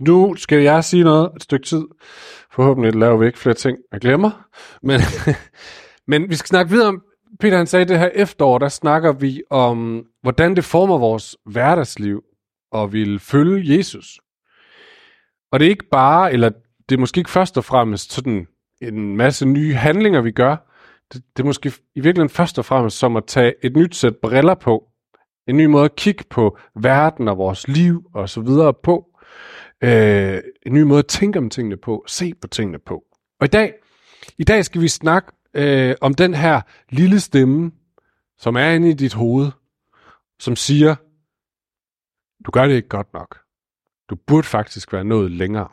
[0.00, 1.84] Nu skal jeg sige noget et stykke tid.
[2.52, 4.46] Forhåbentlig laver vi ikke flere ting, jeg glemmer.
[4.82, 5.00] Men,
[6.10, 7.02] men vi skal snakke videre om,
[7.40, 12.22] Peter han sagde, det her efterår, der snakker vi om, hvordan det former vores hverdagsliv
[12.72, 14.20] og vil følge Jesus.
[15.52, 16.50] Og det er ikke bare, eller
[16.88, 18.46] det er måske ikke først og fremmest sådan
[18.82, 20.56] en masse nye handlinger, vi gør.
[21.12, 24.16] Det, det er måske i virkeligheden først og fremmest som at tage et nyt sæt
[24.16, 24.84] briller på.
[25.48, 29.06] En ny måde at kigge på verden og vores liv og så videre på.
[29.84, 33.04] Øh, en ny måde at tænke om tingene på, se på tingene på.
[33.40, 33.74] Og i dag,
[34.38, 37.72] i dag skal vi snakke øh, om den her lille stemme,
[38.38, 39.50] som er inde i dit hoved,
[40.38, 40.94] som siger,
[42.46, 43.38] du gør det ikke godt nok.
[44.10, 45.68] Du burde faktisk være nået længere.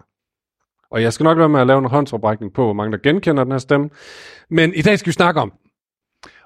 [0.91, 3.44] Og jeg skal nok være med at lave en håndsoprækning på, hvor mange der genkender
[3.44, 3.89] den her stemme.
[4.49, 5.53] Men i dag skal vi snakke om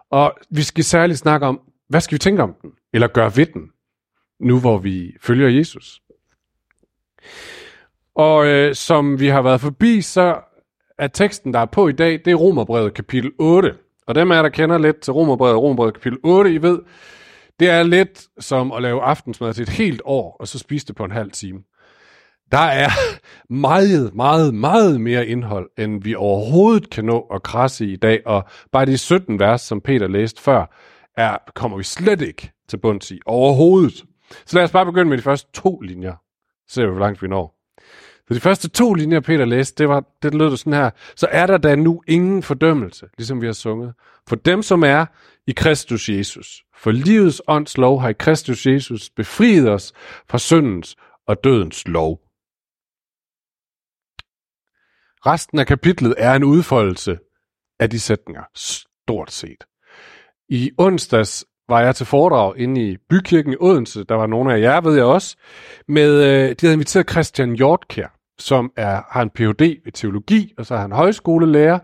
[0.09, 2.71] Og vi skal særligt snakke om, hvad skal vi tænke om den?
[2.93, 3.71] Eller gøre ved den?
[4.39, 6.01] Nu hvor vi følger Jesus.
[8.15, 10.35] Og øh, som vi har været forbi, så
[10.97, 13.73] er teksten, der er på i dag, det er Romerbrevet kapitel 8.
[14.07, 16.79] Og dem af der kender lidt til Romerbrevet, Romerbrevet kapitel 8, I ved,
[17.59, 20.95] det er lidt som at lave aftensmad til et helt år, og så spise det
[20.95, 21.59] på en halv time.
[22.51, 22.89] Der er
[23.53, 28.43] meget, meget, meget mere indhold, end vi overhovedet kan nå at krasse i dag, og
[28.71, 30.65] bare de 17 vers, som Peter læste før,
[31.17, 34.03] er, kommer vi slet ikke til bunds i overhovedet.
[34.45, 36.13] Så lad os bare begynde med de første to linjer.
[36.67, 37.57] Så ser vi, hvor langt vi når.
[38.27, 40.89] Så de første to linjer, Peter læste, det, var, det lød sådan her.
[41.15, 43.93] Så er der da nu ingen fordømmelse, ligesom vi har sunget.
[44.27, 45.05] For dem, som er
[45.47, 46.63] i Kristus Jesus.
[46.75, 49.93] For livets ånds lov har i Kristus Jesus befriet os
[50.29, 50.95] fra syndens
[51.27, 52.19] og dødens lov.
[55.25, 57.19] Resten af kapitlet er en udfoldelse
[57.79, 59.63] af de sætninger, stort set.
[60.49, 64.59] I onsdags var jeg til foredrag inde i bykirken i Odense, der var nogle af
[64.59, 65.35] jer, ved jeg også,
[65.87, 68.07] med, øh, de havde inviteret Christian Hjortkær,
[68.39, 69.61] som er, har en Ph.D.
[69.61, 71.79] i teologi, og så er han højskolelærer,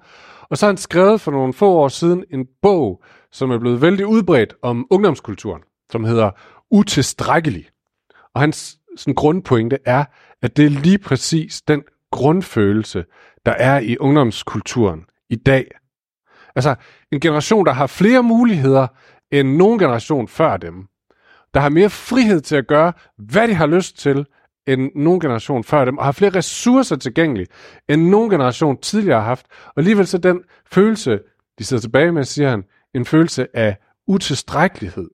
[0.49, 3.81] og så har han skrevet for nogle få år siden en bog, som er blevet
[3.81, 5.61] vældig udbredt om ungdomskulturen,
[5.91, 6.31] som hedder
[6.71, 7.65] Utilstrækkelig.
[8.35, 10.05] Og hans sådan, grundpointe er,
[10.41, 13.05] at det er lige præcis den grundfølelse,
[13.45, 15.67] der er i ungdomskulturen i dag.
[16.55, 16.75] Altså
[17.11, 18.87] en generation, der har flere muligheder
[19.33, 20.87] end nogen generation før dem.
[21.53, 24.25] Der har mere frihed til at gøre, hvad de har lyst til,
[24.67, 27.47] end nogen generation før dem, og har flere ressourcer tilgængelige,
[27.89, 29.45] end nogen generation tidligere har haft.
[29.65, 31.19] Og alligevel så den følelse,
[31.59, 32.63] de sidder tilbage med, siger han,
[32.95, 33.77] en følelse af
[34.07, 35.09] utilstrækkelighed.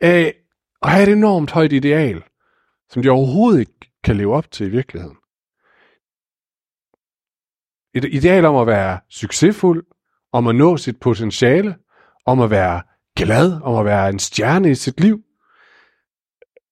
[0.00, 0.34] Af
[0.82, 2.22] at have et enormt højt ideal,
[2.90, 5.16] som de overhovedet ikke kan leve op til i virkeligheden.
[7.94, 9.86] Et ideal om at være succesfuld,
[10.32, 11.76] om at nå sit potentiale,
[12.26, 12.82] om at være
[13.16, 15.20] glad, om at være en stjerne i sit liv,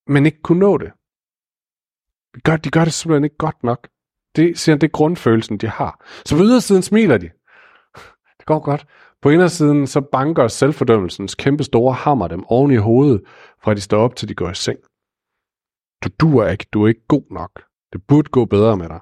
[0.07, 0.93] men ikke kunne nå det.
[2.35, 3.89] De gør, de gør det simpelthen ikke godt nok.
[4.37, 6.05] Det, siger han, det er grundfølelsen, de har.
[6.25, 7.31] Så på ydersiden smiler de.
[8.39, 8.87] Det går godt.
[9.23, 13.23] På indersiden så banker selvfordømmelsens kæmpe store hammer dem oven i hovedet,
[13.63, 14.79] fra de står op til de går i seng.
[16.05, 17.65] Du duer ikke, du er ikke god nok.
[17.93, 19.01] Det burde gå bedre med dig.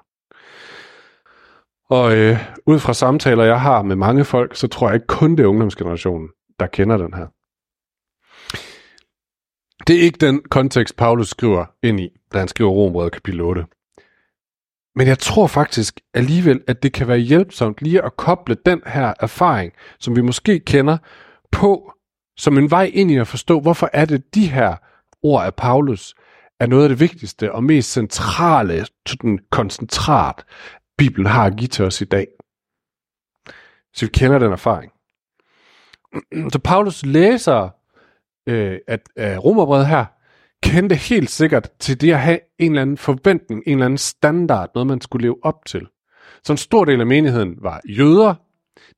[1.89, 5.31] Og øh, ud fra samtaler, jeg har med mange folk, så tror jeg ikke kun
[5.31, 7.27] det er ungdomsgenerationen, der kender den her.
[9.87, 13.65] Det er ikke den kontekst, Paulus skriver ind i, da han skriver Rombrevet kapitel 8.
[14.95, 19.13] Men jeg tror faktisk alligevel, at det kan være hjælpsomt lige at koble den her
[19.19, 20.97] erfaring, som vi måske kender,
[21.51, 21.93] på
[22.37, 24.75] som en vej ind i at forstå, hvorfor er det de her
[25.23, 26.15] ord af Paulus
[26.59, 28.85] er noget af det vigtigste og mest centrale,
[29.21, 30.45] den koncentrat,
[30.97, 32.27] Bibelen har at give til os i dag.
[33.93, 34.92] Så vi kender den erfaring.
[36.53, 37.69] Så Paulus læser
[38.47, 40.05] øh, at at romerbrevet her,
[40.63, 44.69] kendte helt sikkert til det at have en eller anden forventning, en eller anden standard,
[44.75, 45.87] noget man skulle leve op til.
[46.43, 48.33] Så en stor del af menigheden var jøder.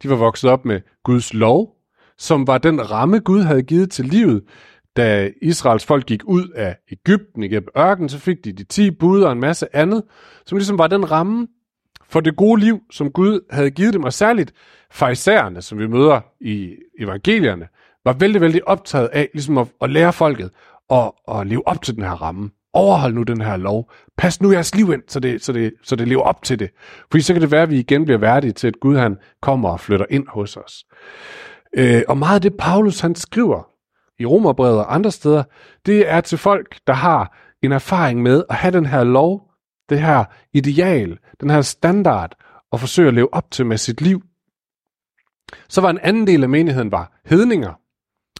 [0.03, 1.75] De var vokset op med Guds lov,
[2.17, 4.43] som var den ramme, Gud havde givet til livet.
[4.95, 9.21] Da Israels folk gik ud af Ægypten igennem ørken, så fik de de 10 bud
[9.21, 10.03] og en masse andet,
[10.45, 11.47] som ligesom var den ramme
[12.09, 14.53] for det gode liv, som Gud havde givet dem, og særligt
[14.91, 17.67] farisæerne, som vi møder i evangelierne,
[18.05, 20.49] var vældig, vældig optaget af ligesom at, at lære folket
[20.89, 22.49] at, at leve op til den her ramme.
[22.73, 23.91] Overhold nu den her lov.
[24.17, 26.69] Pas nu jeres liv ind, så det, så det, så det lever op til det.
[27.11, 29.69] Fordi så kan det være, at vi igen bliver værdige til, at Gud han kommer
[29.69, 30.85] og flytter ind hos os.
[31.77, 33.67] Øh, og meget af det, Paulus han skriver
[34.19, 35.43] i Romerbrevet og andre steder,
[35.85, 39.44] det er til folk, der har en erfaring med at have den her lov,
[39.89, 40.23] det her
[40.53, 42.35] ideal, den her standard,
[42.71, 44.21] og forsøge at leve op til med sit liv.
[45.69, 47.73] Så var en anden del af menigheden var hedninger,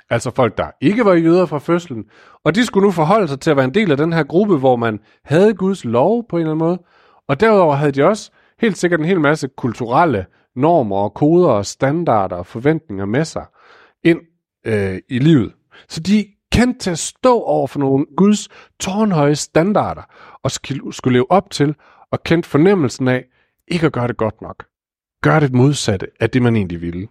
[0.10, 2.06] altså folk, der ikke var jøder fra fødslen,
[2.44, 4.58] og de skulle nu forholde sig til at være en del af den her gruppe,
[4.58, 6.80] hvor man havde Guds lov på en eller anden måde,
[7.28, 10.26] og derudover havde de også helt sikkert en hel masse kulturelle
[10.56, 13.46] normer og koder og standarder og forventninger med sig
[14.04, 14.20] ind
[14.66, 15.54] øh, i livet.
[15.90, 18.50] Så de kendte til at stå over for nogle Guds
[18.80, 20.02] tårnhøje standarder
[20.46, 21.76] og skulle leve op til
[22.12, 23.26] og kendt fornemmelsen af
[23.68, 24.66] ikke at gøre det godt nok.
[25.24, 27.08] Gør det modsatte af det, man egentlig ville.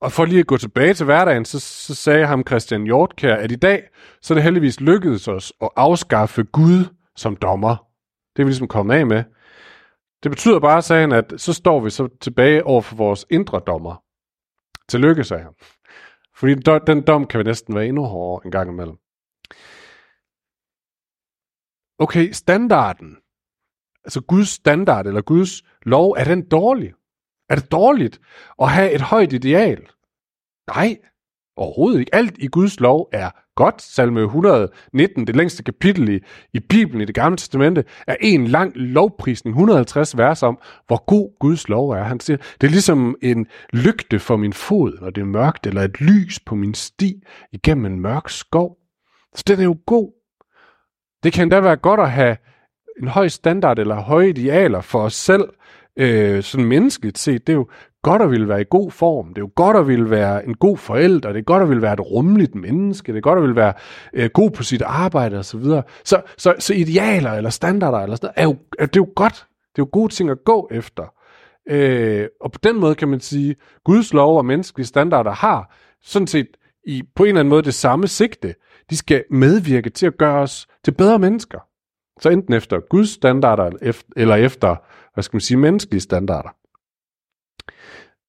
[0.00, 3.52] Og for lige at gå tilbage til hverdagen, så, så sagde ham Christian Hjortkær, at
[3.52, 3.88] i dag,
[4.22, 6.84] så er det heldigvis lykkedes os at afskaffe Gud
[7.16, 7.76] som dommer.
[8.36, 9.24] Det er vi ligesom kommet af med.
[10.22, 13.60] Det betyder bare, sagde han, at så står vi så tilbage over for vores indre
[13.66, 14.02] dommer.
[14.88, 15.52] Tillykke, sagde han.
[16.36, 16.54] Fordi
[16.86, 18.96] den dom kan vi næsten være endnu hårdere en gang imellem.
[21.98, 23.16] Okay, standarden,
[24.04, 26.92] altså Guds standard eller Guds lov, er den dårlig?
[27.48, 28.20] Er det dårligt
[28.62, 29.86] at have et højt ideal?
[30.74, 30.96] Nej,
[31.56, 32.14] overhovedet ikke.
[32.14, 33.82] Alt i Guds lov er godt.
[33.82, 36.20] Salme 119, det længste kapitel i,
[36.52, 41.38] i Bibelen, i det gamle testamente, er en lang lovprisning, 150 vers om, hvor god
[41.40, 42.02] Guds lov er.
[42.02, 45.82] Han siger, det er ligesom en lygte for min fod, når det er mørkt, eller
[45.82, 47.22] et lys på min sti
[47.52, 48.76] igennem en mørk skov.
[49.34, 50.15] Så den er jo god.
[51.22, 52.36] Det kan da være godt at have
[53.02, 55.44] en høj standard eller høje idealer for os selv,
[55.96, 57.46] øh, sådan menneskeligt set.
[57.46, 57.68] Det er jo
[58.02, 59.28] godt at ville være i god form.
[59.28, 61.32] Det er jo godt at ville være en god forælder.
[61.32, 63.12] Det er godt at ville være et rummeligt menneske.
[63.12, 63.72] Det er godt at ville være
[64.12, 65.62] øh, god på sit arbejde osv.
[65.62, 69.00] Så, så, så, så idealer eller standarder eller sådan noget, er jo, er, det er
[69.00, 69.46] jo godt.
[69.72, 71.04] Det er jo gode ting at gå efter.
[71.68, 76.26] Øh, og på den måde kan man sige, Guds lov og menneskelige standarder har sådan
[76.26, 76.48] set
[76.86, 78.54] i, på en eller anden måde det samme sigte.
[78.90, 81.60] De skal medvirke til at gøre os til bedre mennesker.
[82.20, 84.76] Så enten efter Guds standarder, eller efter,
[85.14, 86.50] hvad skal man sige, menneskelige standarder.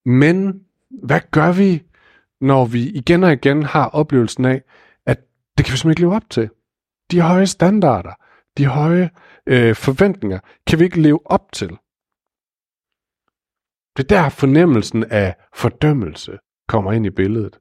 [0.09, 1.83] Men hvad gør vi,
[2.41, 4.63] når vi igen og igen har oplevelsen af,
[5.05, 5.17] at
[5.57, 6.49] det kan vi simpelthen ikke leve op til?
[7.11, 8.13] De høje standarder,
[8.57, 9.09] de høje
[9.47, 11.69] øh, forventninger, kan vi ikke leve op til.
[13.97, 17.59] Det er der fornemmelsen af fordømmelse kommer ind i billedet.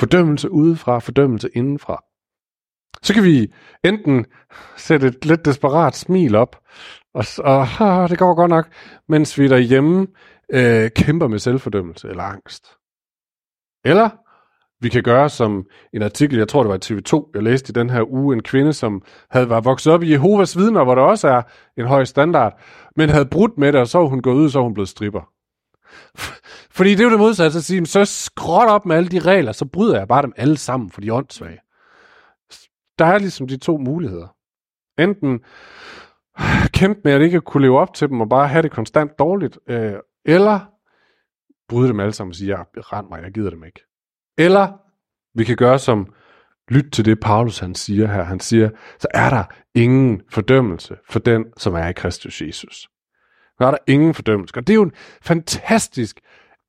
[0.00, 2.04] Fordømmelse udefra, fordømmelse indenfra.
[3.02, 3.52] Så kan vi
[3.84, 4.26] enten
[4.76, 6.56] sætte et lidt desperat smil op,
[7.14, 8.68] og, og ah, det går godt nok,
[9.08, 10.06] mens vi derhjemme
[10.52, 12.66] øh, kæmper med selvfordømmelse eller angst.
[13.84, 14.10] Eller
[14.80, 17.72] vi kan gøre som en artikel, jeg tror det var i TV2, jeg læste i
[17.72, 21.02] den her uge, en kvinde, som havde været vokset op i Jehovas vidner, hvor der
[21.02, 21.42] også er
[21.76, 22.60] en høj standard,
[22.96, 24.74] men havde brudt med det, og så var hun gået ud, og så var hun
[24.74, 25.28] blevet stripper.
[26.76, 29.52] Fordi det er jo det modsatte, at sige, så skråt op med alle de regler,
[29.52, 31.58] så bryder jeg bare dem alle sammen, for de er åndssvage.
[32.98, 34.36] Der er ligesom de to muligheder.
[34.98, 35.40] Enten
[36.78, 39.58] kæmpe med at ikke kunne leve op til dem, og bare have det konstant dårligt,
[39.66, 39.94] øh,
[40.24, 40.60] eller
[41.68, 43.80] bryde dem alle sammen og sige, jeg rend mig, jeg gider dem ikke.
[44.38, 44.72] Eller
[45.34, 46.14] vi kan gøre som,
[46.68, 48.22] lyt til det, Paulus han siger her.
[48.22, 52.88] Han siger, så er der ingen fordømmelse for den, som er i Kristus Jesus.
[53.58, 54.54] Så er der ingen fordømmelse.
[54.56, 54.92] Og det er jo en
[55.22, 56.20] fantastisk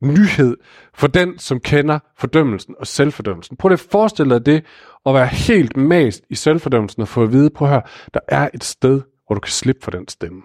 [0.01, 0.57] nyhed
[0.93, 3.57] for den, som kender fordømmelsen og selvfordømmelsen.
[3.57, 4.65] Prøv at forestille dig det,
[5.05, 7.81] at være helt mast i selvfordømmelsen og få at vide, på her,
[8.13, 10.41] der er et sted, hvor du kan slippe for den stemme.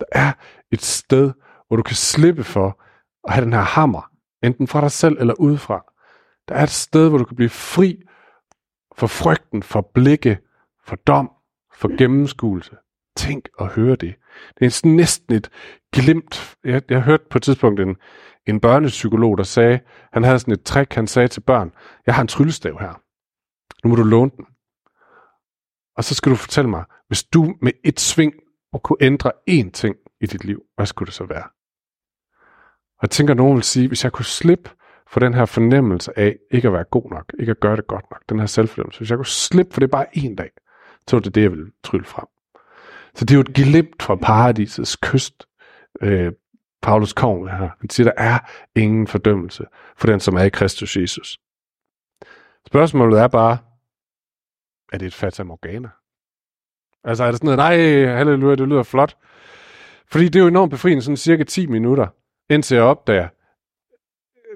[0.00, 0.32] Der er
[0.72, 1.32] et sted,
[1.68, 2.82] hvor du kan slippe for
[3.28, 4.10] at have den her hammer,
[4.42, 5.84] enten fra dig selv eller udefra.
[6.48, 8.02] Der er et sted, hvor du kan blive fri
[8.96, 10.38] for frygten, for blikke,
[10.84, 11.30] for dom,
[11.74, 12.76] for gennemskuelse.
[13.16, 14.14] Tænk og høre det.
[14.58, 15.50] Det er sådan næsten et
[15.92, 16.56] glimt.
[16.64, 17.96] Jeg, jeg hørte på et tidspunkt en,
[18.46, 19.80] en børnepsykolog, der sagde,
[20.12, 21.72] han havde sådan et trick, han sagde til børn,
[22.06, 23.00] jeg har en tryllestav her.
[23.84, 24.46] Nu må du låne den.
[25.96, 28.32] Og så skal du fortælle mig, hvis du med et sving
[28.78, 31.48] kunne ændre én ting i dit liv, hvad skulle det så være?
[32.98, 34.70] Og jeg tænker, at nogen vil sige, hvis jeg kunne slippe
[35.08, 38.04] for den her fornemmelse af ikke at være god nok, ikke at gøre det godt
[38.10, 40.50] nok, den her selvfornemmelse, hvis jeg kunne slippe for det bare en dag,
[41.08, 42.26] så var det det, jeg ville trylle frem.
[43.14, 45.46] Så det er jo et glimt fra paradisets kyst,
[46.02, 46.32] øh,
[46.82, 47.68] Paulus kommer her.
[47.80, 48.38] Han siger, der er
[48.76, 49.64] ingen fordømmelse
[49.96, 51.38] for den, som er i Kristus Jesus.
[52.66, 53.58] Spørgsmålet er bare,
[54.92, 55.88] er det et fata morgana?
[57.04, 59.16] Altså er det sådan noget, nej, halleluja, det lyder flot.
[60.06, 62.06] Fordi det er jo enormt befriende, sådan cirka 10 minutter,
[62.50, 63.28] indtil jeg opdager,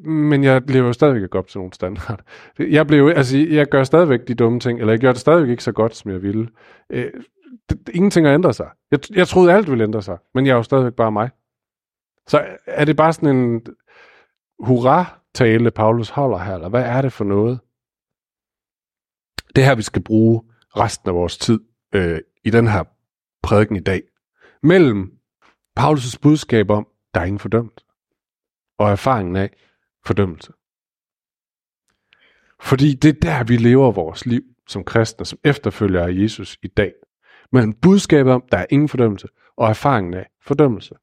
[0.08, 2.20] men jeg lever jo stadigvæk ikke op til nogen standard.
[2.58, 5.64] Jeg, blev, altså, jeg gør stadigvæk de dumme ting, eller jeg gør det stadigvæk ikke
[5.64, 6.48] så godt, som jeg ville.
[6.90, 7.10] Øh,
[7.68, 8.70] det, ingenting har ændret sig.
[8.90, 11.30] Jeg, jeg troede, alt ville ændre sig, men jeg er jo stadigvæk bare mig.
[12.26, 13.66] Så er det bare sådan en
[14.58, 17.60] hurra-tale, Paulus holder her, eller hvad er det for noget?
[19.56, 20.42] Det her, vi skal bruge
[20.76, 21.60] resten af vores tid
[21.94, 22.84] øh, i den her
[23.42, 24.02] prædiken i dag.
[24.62, 25.12] Mellem
[25.80, 27.84] Paulus' budskab om, der er ingen fordømt,
[28.78, 29.50] og erfaringen af
[30.06, 30.52] fordømmelse.
[32.60, 36.68] Fordi det er der, vi lever vores liv som kristne, som efterfølgere af Jesus i
[36.68, 36.92] dag.
[37.52, 40.94] Mellem budskabet om, der er ingen fordømmelse, og erfaringen af fordømmelse.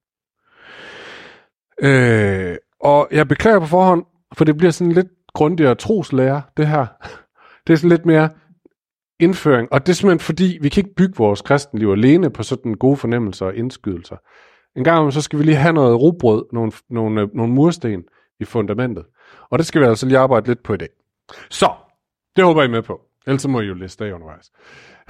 [1.82, 6.88] Øh, og jeg beklager på forhånd, for det bliver sådan lidt grundigere troslærer, det her.
[7.68, 8.30] Det er sådan lidt mere
[9.20, 12.74] indføring, og det er simpelthen fordi, vi kan ikke bygge vores kristenliv alene på sådan
[12.74, 14.18] gode fornemmelser og indskydelser.
[14.76, 18.04] En gang så skal vi lige have noget robrød, nogle, nogle, øh, nogle mursten
[18.40, 19.06] i fundamentet.
[19.50, 20.90] Og det skal vi altså lige arbejde lidt på i dag.
[21.50, 21.74] Så,
[22.36, 23.02] det håber I med på.
[23.28, 24.52] Ellers må I jo læse det undervejs.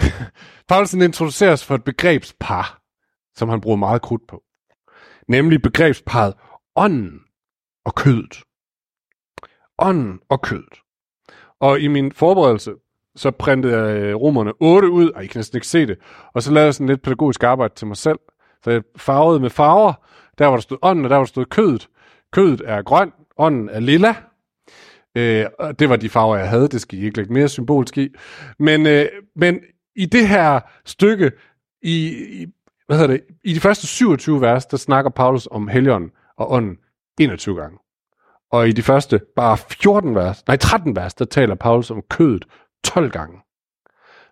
[0.69, 2.81] Paulsen introduceres for et begrebspar,
[3.35, 4.43] som han bruger meget krudt på.
[5.27, 6.33] Nemlig begrebsparet
[6.75, 7.19] ånden
[7.85, 8.43] og kødet.
[9.79, 10.80] Ånden og kødet.
[11.61, 12.71] Og i min forberedelse,
[13.15, 15.97] så printede jeg øh, romerne 8 ud, og I kan næsten ikke se det.
[16.33, 18.19] Og så lavede jeg sådan lidt pædagogisk arbejde til mig selv.
[18.63, 19.93] Så jeg farvede med farver,
[20.37, 21.89] der var der stod ånden, og der var der stod kødet.
[22.33, 24.15] Kødet er grøn, ånden er lilla.
[25.17, 25.45] Øh,
[25.79, 26.67] det var de farver, jeg havde.
[26.67, 28.09] Det skal I ikke lægge mere symbolsk i.
[28.59, 29.59] Men, øh, men
[29.95, 31.31] i det her stykke,
[31.81, 32.07] i,
[32.41, 32.47] i,
[32.87, 36.77] hvad hedder det, i de første 27 vers, der snakker Paulus om helgen og ånden
[37.19, 37.77] 21 gange.
[38.51, 42.45] Og i de første bare 14 vers, nej 13 vers, der taler Paulus om kødet
[42.83, 43.37] 12 gange.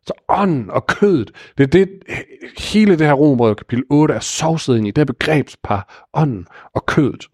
[0.02, 1.90] Så ånden og kødet, det er det,
[2.58, 6.86] hele det her romerbrev kapitel 8 er sovset ind i, det her begrebspar, ånden og
[6.86, 7.28] kødet.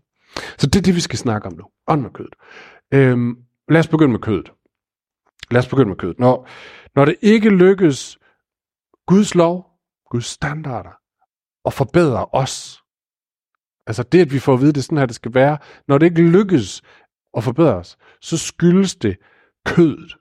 [0.58, 2.36] Så det er det, vi skal snakke om nu, ånden og kødet.
[2.94, 3.38] Øhm,
[3.70, 4.52] lad os begynde med kødet.
[5.52, 6.20] Lad os begynde med kødet.
[6.20, 6.48] Når,
[6.96, 8.18] når det ikke lykkes
[9.08, 9.66] Guds lov,
[10.10, 10.98] Guds standarder,
[11.66, 12.84] at forbedre os,
[13.88, 15.98] altså det, at vi får at vide, det er sådan her, det skal være, når
[15.98, 16.82] det ikke lykkes
[17.38, 19.18] at forbedre os, så skyldes det
[19.66, 20.16] kødet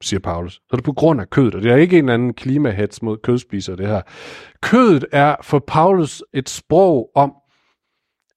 [0.00, 0.54] siger Paulus.
[0.54, 3.02] Så er det på grund af kødet, og det er ikke en eller anden klimahets
[3.02, 4.02] mod kødspiser, det her.
[4.62, 7.34] Kødet er for Paulus et sprog om,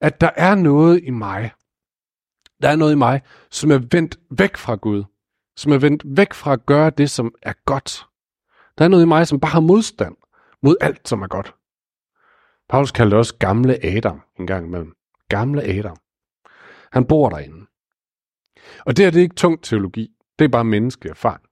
[0.01, 1.51] at der er noget i mig.
[2.61, 5.03] Der er noget i mig, som er vendt væk fra Gud.
[5.57, 8.05] Som er vendt væk fra at gøre det, som er godt.
[8.77, 10.15] Der er noget i mig, som bare har modstand
[10.63, 11.53] mod alt, som er godt.
[12.69, 14.93] Paulus kaldte også gamle Adam en gang imellem.
[15.29, 15.97] Gamle Adam.
[16.91, 17.65] Han bor derinde.
[18.85, 20.11] Og det er det er ikke tung teologi.
[20.39, 21.43] Det er bare menneskelig erfaring.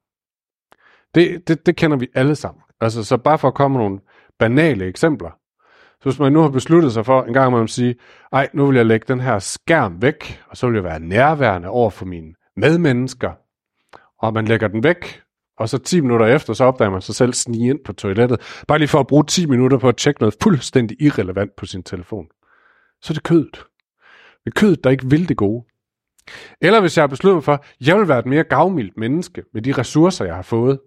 [1.16, 2.62] Det, det, det kender vi alle sammen.
[2.82, 4.00] Altså, så bare for at komme nogle
[4.40, 5.32] banale eksempler.
[6.00, 7.96] Så hvis man nu har besluttet sig for en gang at sige,
[8.32, 11.68] ej, nu vil jeg lægge den her skærm væk, og så vil jeg være nærværende
[11.68, 13.32] over for mine medmennesker.
[14.20, 15.22] Og man lægger den væk,
[15.58, 18.64] og så 10 minutter efter, så opdager man sig selv snige ind på toilettet.
[18.68, 21.84] Bare lige for at bruge 10 minutter på at tjekke noget fuldstændig irrelevant på sin
[21.84, 22.28] telefon.
[23.02, 23.66] Så er det kødet.
[24.46, 25.66] Det er kødet, der ikke vil det gode.
[26.62, 29.44] Eller hvis jeg har besluttet mig for, at jeg vil være et mere gavmildt menneske
[29.54, 30.80] med de ressourcer, jeg har fået,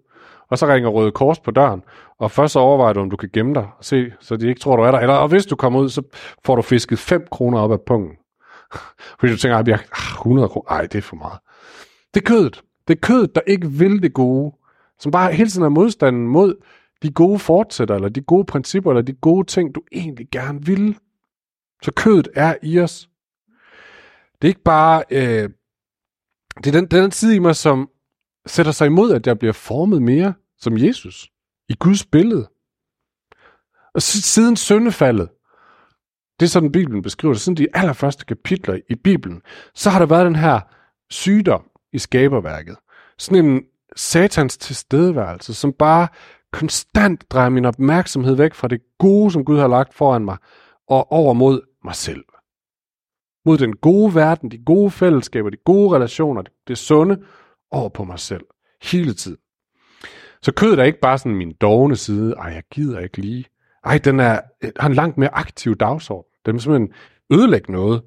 [0.49, 1.81] og så ringer Røde Kors på døren,
[2.19, 4.59] og først så overvejer du, om du kan gemme dig og se, så de ikke
[4.59, 4.99] tror, du er der.
[4.99, 6.01] Eller, og hvis du kommer ud, så
[6.45, 8.11] får du fisket 5 kroner op af pungen.
[9.19, 11.39] Fordi du tænker, at jeg 100 kroner, ej, det er for meget.
[12.13, 12.61] Det er kødet.
[12.87, 14.53] Det er kødet, der ikke vil det gode.
[15.01, 16.55] Som bare hele tiden er modstanden mod
[17.01, 20.97] de gode fortsætter, eller de gode principper, eller de gode ting, du egentlig gerne vil.
[21.83, 23.09] Så kødet er i os.
[24.41, 25.03] Det er ikke bare...
[25.11, 25.49] Øh,
[26.57, 27.89] det er den, den side i mig, som
[28.45, 31.31] sætter sig imod, at jeg bliver formet mere som Jesus
[31.69, 32.49] i Guds billede.
[33.93, 35.29] Og siden syndefaldet,
[36.39, 39.41] det er sådan Bibelen beskriver det, siden de allerførste kapitler i Bibelen,
[39.75, 40.59] så har der været den her
[41.09, 42.75] sygdom i skaberværket.
[43.17, 43.63] Sådan en
[43.95, 46.07] satans tilstedeværelse, som bare
[46.51, 50.37] konstant drejer min opmærksomhed væk fra det gode, som Gud har lagt foran mig,
[50.87, 52.23] og over mod mig selv.
[53.45, 57.21] Mod den gode verden, de gode fællesskaber, de gode relationer, det sunde,
[57.71, 58.43] over på mig selv.
[58.81, 59.37] Hele tiden.
[60.41, 63.45] Så kødet er ikke bare sådan min dogne side, ej, jeg gider ikke lige.
[63.83, 64.39] Ej, den er,
[64.79, 66.31] har en langt mere aktiv dagsorden.
[66.45, 66.93] Den vil simpelthen
[67.31, 68.01] ødelægge noget.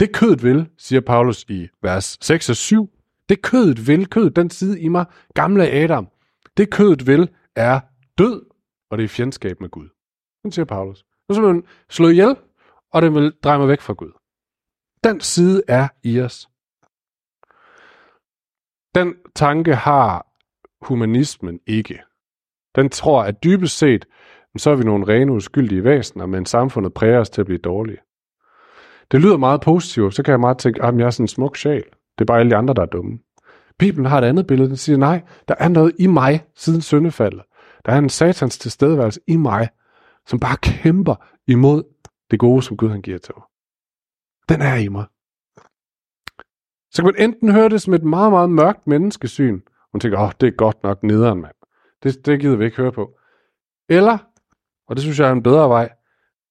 [0.00, 2.90] Det kødet vil, siger Paulus i vers 6 og 7,
[3.28, 6.08] det kødet vil, kødet, den side i mig, gamle Adam,
[6.56, 7.80] det kødet vil, er
[8.18, 8.42] død,
[8.90, 9.88] og det er fjendskab med Gud.
[10.42, 11.04] Den siger Paulus.
[11.28, 12.36] Nu skal man slå ihjel,
[12.92, 14.12] og den vil dreje mig væk fra Gud.
[15.04, 16.48] Den side er i os.
[18.94, 20.26] Den tanke har
[20.86, 22.02] humanismen ikke.
[22.74, 24.06] Den tror, at dybest set,
[24.56, 27.98] så er vi nogle rene uskyldige væsener, men samfundet præger os til at blive dårlige.
[29.10, 31.56] Det lyder meget positivt, så kan jeg meget tænke, at jeg er sådan en smuk
[31.56, 31.84] sjæl.
[32.18, 33.18] Det er bare alle de andre, der er dumme.
[33.78, 37.42] Bibelen har et andet billede, Den siger, nej, der er noget i mig siden syndefaldet.
[37.86, 39.68] Der er en satans tilstedeværelse i mig,
[40.26, 41.14] som bare kæmper
[41.46, 41.82] imod
[42.30, 43.44] det gode, som Gud han giver til mig.
[44.48, 45.06] Den er i mig.
[46.90, 49.60] Så kan man enten høre det som et meget, meget mørkt menneskesyn,
[49.92, 51.54] og tænker, åh, oh, det er godt nok nederen, mand.
[52.02, 53.18] Det, det gider vi ikke høre på.
[53.88, 54.18] Eller,
[54.88, 55.92] og det synes jeg er en bedre vej,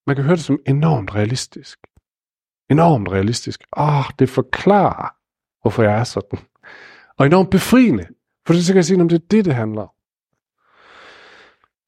[0.07, 1.79] man kan høre det som enormt realistisk.
[2.69, 3.63] Enormt realistisk.
[3.77, 5.14] Åh, oh, det forklarer,
[5.65, 6.39] hvorfor jeg er sådan.
[7.17, 8.07] Og enormt befriende.
[8.47, 9.89] For så kan jeg sige, om det er det, det handler om.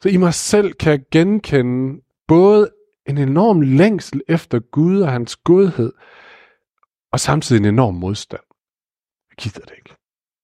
[0.03, 2.71] Så i mig selv kan jeg genkende både
[3.07, 5.93] en enorm længsel efter Gud og hans godhed,
[7.11, 8.43] og samtidig en enorm modstand.
[9.29, 9.95] Jeg gider det ikke.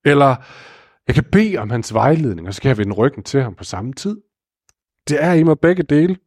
[0.06, 0.36] Eller
[1.08, 3.64] jeg kan bede om hans vejledning, og så kan jeg vende ryggen til ham på
[3.64, 4.22] samme tid.
[5.08, 6.18] Det er i mig begge dele.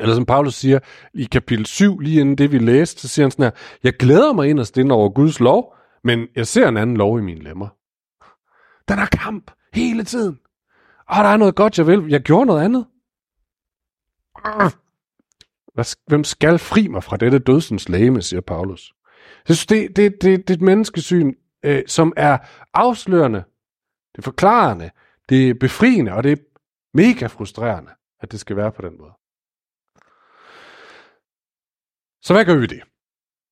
[0.00, 0.78] Eller som Paulus siger
[1.14, 3.50] i kapitel 7, lige inden det vi læste, så siger han sådan her,
[3.82, 7.22] jeg glæder mig inderst ind over Guds lov, men jeg ser en anden lov i
[7.22, 7.68] mine lemmer.
[8.88, 10.38] Den er kamp hele tiden.
[11.08, 12.08] Og der er noget godt, jeg vil.
[12.08, 12.86] Jeg gjorde noget andet.
[16.06, 18.94] Hvem skal fri mig fra dette dødsens læme, siger Paulus.
[19.48, 21.34] Jeg synes, det, det, det, det er et menneskesyn,
[21.64, 22.38] øh, som er
[22.74, 23.44] afslørende,
[24.12, 24.90] det er forklarende,
[25.28, 26.42] det er befriende, og det er
[26.94, 29.12] mega frustrerende, at det skal være på den måde.
[32.22, 32.82] Så hvad gør vi det?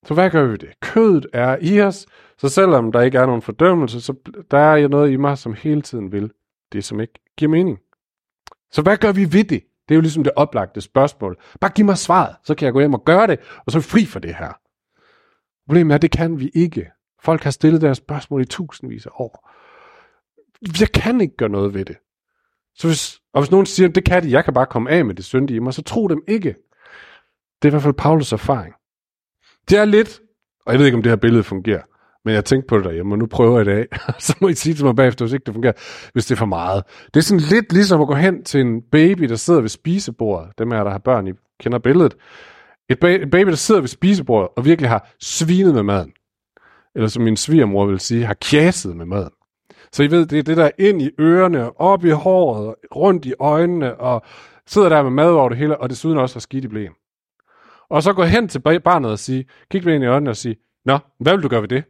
[0.06, 0.80] Så hvad gør vi det?
[0.80, 2.06] Kødet er i os,
[2.38, 4.14] så selvom der ikke er nogen fordømmelse, så
[4.50, 6.32] der er noget i mig, som hele tiden vil
[6.73, 7.78] det, som ikke giver mening.
[8.71, 9.62] Så hvad gør vi ved det?
[9.88, 11.37] Det er jo ligesom det oplagte spørgsmål.
[11.61, 13.82] Bare giv mig svaret, så kan jeg gå hjem og gøre det, og så er
[13.82, 14.52] fri for det her.
[15.66, 16.90] Problemet er, at det kan vi ikke.
[17.23, 19.50] Folk har stillet deres spørgsmål i tusindvis af år.
[20.80, 21.97] Jeg kan ikke gøre noget ved det.
[22.75, 25.04] Så hvis, og hvis nogen siger, at det kan de, jeg kan bare komme af
[25.04, 26.54] med det syndige i mig, så tro dem ikke.
[27.62, 28.75] Det er i hvert fald Paulus erfaring.
[29.71, 30.21] Det er lidt,
[30.66, 31.83] og jeg ved ikke, om det her billede fungerer,
[32.25, 33.87] men jeg tænkte på det derhjemme, og nu prøver jeg det af.
[34.26, 35.73] så må I sige til mig bagefter, hvis ikke det fungerer,
[36.12, 36.85] hvis det er for meget.
[37.14, 40.59] Det er sådan lidt ligesom at gå hen til en baby, der sidder ved spisebordet.
[40.59, 42.16] Dem her, der har børn, I kender billedet.
[42.88, 42.99] Et
[43.31, 46.12] baby, der sidder ved spisebordet og virkelig har svinet med maden.
[46.95, 49.31] Eller som min svigermor vil sige, har kjæset med maden.
[49.92, 53.35] Så I ved, det er det der ind i ørerne, op i håret, rundt i
[53.40, 54.23] øjnene, og
[54.66, 56.92] sidder der med mad over det hele, og desuden også har skidt i blæen.
[57.92, 60.99] Og så gå hen til barnet og sige, kig ind i øjnene og sige, Nå,
[61.18, 61.84] hvad vil du gøre ved det?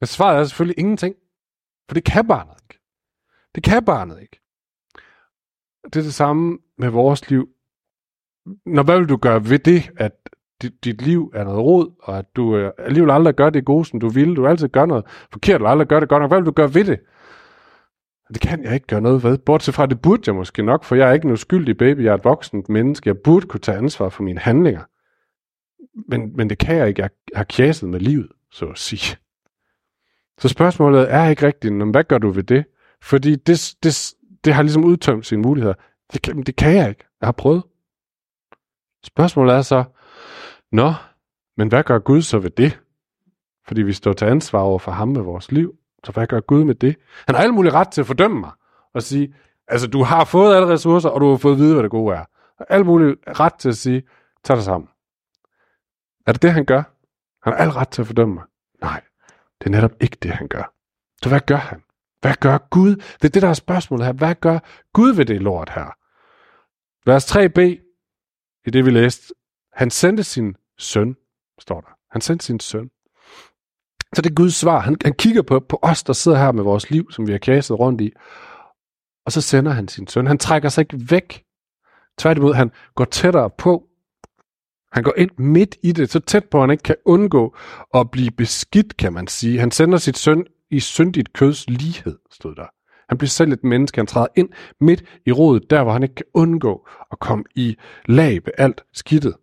[0.00, 1.14] Men svaret er selvfølgelig ingenting.
[1.88, 2.80] For det kan barnet ikke.
[3.54, 4.40] Det kan barnet ikke.
[5.84, 7.48] Det er det samme med vores liv.
[8.66, 10.12] Når hvad vil du gøre ved det, at
[10.62, 13.84] dit, dit liv er noget rod, og at du øh, alligevel aldrig gør det gode,
[13.84, 14.36] som du ville.
[14.36, 16.30] Du altid gør noget forkert, eller aldrig gør det godt nok.
[16.30, 17.00] Hvad vil du gøre ved det?
[18.32, 19.38] Det kan jeg ikke gøre noget ved.
[19.38, 22.04] Bortset fra, det burde jeg måske nok, for jeg er ikke en uskyldig baby.
[22.04, 23.08] Jeg er et voksent menneske.
[23.08, 24.82] Jeg burde kunne tage ansvar for mine handlinger.
[26.08, 27.02] Men, men det kan jeg ikke.
[27.02, 29.16] Jeg har kjæset med livet, så at sige.
[30.38, 32.64] Så spørgsmålet er ikke rigtigt, men hvad gør du ved det?
[33.02, 34.14] Fordi det, det,
[34.44, 35.74] det har ligesom udtømt sine muligheder.
[36.12, 37.04] Det kan, det kan jeg ikke.
[37.20, 37.62] Jeg har prøvet.
[39.04, 39.84] Spørgsmålet er så,
[40.72, 40.92] nå,
[41.56, 42.80] men hvad gør Gud så ved det?
[43.66, 45.74] Fordi vi står til ansvar over for ham med vores liv.
[46.04, 46.96] Så hvad gør Gud med det?
[47.26, 48.50] Han har alle mulige ret til at fordømme mig
[48.94, 49.34] og sige,
[49.68, 52.14] altså du har fået alle ressourcer, og du har fået at vide, hvad det gode
[52.16, 52.24] er.
[52.68, 54.02] Alle mulige ret til at sige,
[54.44, 54.88] tag dig sammen.
[56.26, 56.82] Er det det, han gør?
[57.42, 58.44] Han har al ret til at fordømme mig.
[58.80, 59.00] Nej,
[59.60, 60.72] det er netop ikke det, han gør.
[61.22, 61.82] Så hvad gør han?
[62.20, 62.96] Hvad gør Gud?
[62.96, 64.12] Det er det, der er spørgsmålet her.
[64.12, 64.58] Hvad gør
[64.92, 65.96] Gud ved det lort her?
[67.10, 67.60] Vers 3b,
[68.66, 69.34] i det vi læste,
[69.72, 71.16] han sendte sin søn,
[71.58, 71.96] står der.
[72.10, 72.90] Han sendte sin søn.
[74.14, 74.80] Så det er Guds svar.
[74.80, 77.38] Han, han kigger på, på os, der sidder her med vores liv, som vi har
[77.38, 78.12] kastet rundt i.
[79.26, 80.26] Og så sender han sin søn.
[80.26, 81.44] Han trækker sig ikke væk.
[82.18, 83.84] Tværtimod, han går tættere på.
[84.92, 87.56] Han går ind midt i det, så tæt på, at han ikke kan undgå
[87.94, 89.58] at blive beskidt, kan man sige.
[89.58, 92.66] Han sender sit søn i syndigt køds lighed, stod der.
[93.08, 93.98] Han bliver selv et menneske.
[93.98, 94.48] Han træder ind
[94.80, 98.84] midt i rodet, der hvor han ikke kan undgå at komme i lag med alt
[98.92, 99.34] skidtet.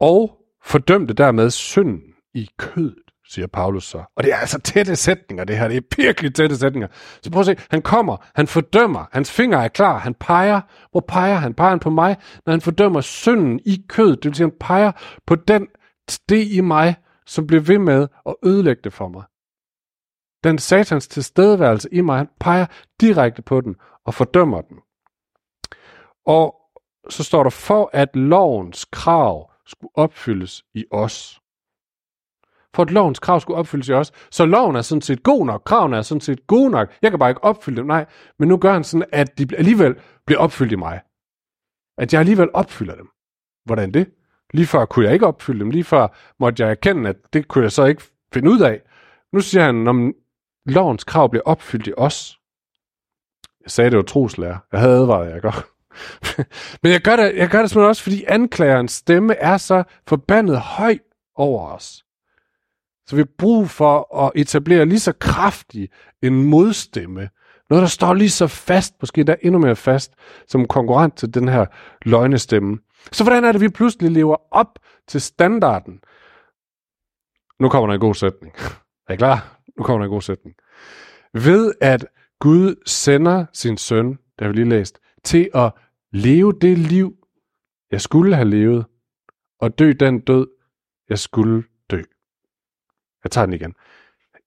[0.00, 2.02] Og fordømte dermed synden
[2.34, 4.02] i kødet siger Paulus så.
[4.16, 5.68] Og det er altså tætte sætninger, det her.
[5.68, 6.88] Det er virkelig tætte sætninger.
[7.22, 7.56] Så prøv at se.
[7.70, 10.60] Han kommer, han fordømmer, hans finger er klar, han peger.
[10.90, 11.54] Hvor peger han?
[11.54, 12.16] Peger han på mig,
[12.46, 14.22] når han fordømmer synden i kødet.
[14.22, 14.92] Det vil sige, han peger
[15.26, 15.66] på den
[16.28, 19.22] det i mig, som bliver ved med at ødelægge det for mig.
[20.44, 22.66] Den satans tilstedeværelse i mig, han peger
[23.00, 24.76] direkte på den og fordømmer den.
[26.26, 26.54] Og
[27.08, 31.39] så står der, for at lovens krav skulle opfyldes i os
[32.74, 34.12] for at lovens krav skulle opfyldes i os.
[34.30, 36.92] Så loven er sådan set god nok, kravene er sådan set gode nok.
[37.02, 38.06] Jeg kan bare ikke opfylde dem, nej.
[38.38, 41.00] Men nu gør han sådan, at de alligevel bliver opfyldt i mig.
[41.98, 43.08] At jeg alligevel opfylder dem.
[43.64, 44.10] Hvordan det?
[44.54, 45.70] Lige før kunne jeg ikke opfylde dem.
[45.70, 46.08] Lige før
[46.40, 48.02] måtte jeg erkende, at det kunne jeg så ikke
[48.34, 48.80] finde ud af.
[49.32, 50.12] Nu siger han, når
[50.66, 52.38] lovens krav bliver opfyldt i os.
[53.64, 54.58] Jeg sagde, det var troslærer.
[54.72, 55.66] Jeg havde advaret jeg godt.
[56.82, 60.60] Men jeg gør, det, jeg gør det simpelthen også, fordi anklagerens stemme er så forbandet
[60.60, 60.98] høj
[61.34, 62.04] over os.
[63.10, 65.88] Så vi har brug for at etablere lige så kraftig
[66.22, 67.28] en modstemme.
[67.70, 70.12] Noget, der står lige så fast, måske der endnu mere fast,
[70.46, 71.66] som konkurrent til den her
[72.02, 72.78] løgnestemme.
[73.12, 76.00] Så hvordan er det, vi pludselig lever op til standarden?
[77.60, 78.54] Nu kommer der en god sætning.
[79.08, 79.60] Er I klar?
[79.78, 80.56] nu kommer der en god sætning.
[81.34, 82.06] Ved at
[82.40, 85.72] Gud sender sin søn, der har vi lige læst, til at
[86.12, 87.14] leve det liv,
[87.90, 88.84] jeg skulle have levet,
[89.60, 90.46] og dø den død,
[91.08, 91.64] jeg skulle.
[93.24, 93.74] Jeg tager den igen.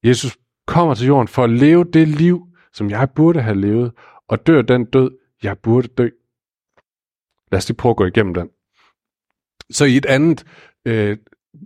[0.04, 3.92] Jesus kommer til jorden for at leve det liv, som jeg burde have levet,
[4.28, 5.12] og dør den død,
[5.44, 6.10] jeg burde dø.
[7.52, 8.50] Lad os lige prøve at gå igennem den.
[9.72, 10.46] Så i et andet
[10.86, 11.18] øh,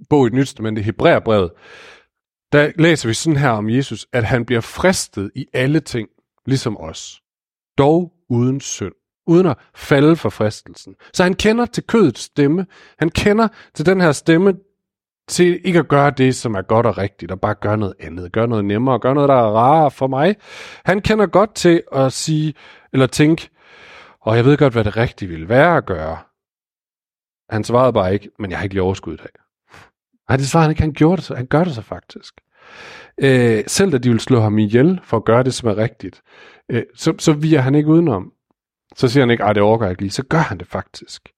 [0.10, 1.52] bog i det nye det Hebræerbrevet,
[2.52, 6.10] der læser vi sådan her om Jesus, at han bliver fristet i alle ting,
[6.46, 7.22] ligesom os.
[7.78, 8.94] Dog uden synd.
[9.28, 10.96] Uden at falde for fristelsen.
[11.14, 12.66] Så han kender til kødets stemme.
[13.00, 14.54] Han kender til den her stemme,
[15.28, 18.32] til ikke at gøre det, som er godt og rigtigt, og bare gøre noget andet,
[18.32, 20.36] gøre noget nemmere, gøre noget, der er rarere for mig.
[20.86, 22.54] Han kender godt til at sige,
[22.94, 23.50] eller tænke,
[24.22, 26.18] og jeg ved godt, hvad det rigtige ville være at gøre.
[27.50, 29.32] Han svarede bare ikke, men jeg har ikke lige overskud i dag.
[30.30, 30.82] Nej, det svarede han ikke.
[30.82, 31.36] Han, gjorde det så.
[31.36, 32.34] han gør det så faktisk.
[33.18, 36.22] Øh, selv da de vil slå ham ihjel for at gøre det, som er rigtigt,
[36.70, 38.32] øh, så, så viger han ikke udenom.
[38.96, 40.12] Så siger han ikke, at det overgår ikke lige.
[40.12, 41.30] Så gør han det faktisk.